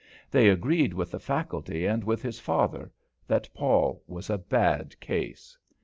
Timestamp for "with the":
0.95-1.19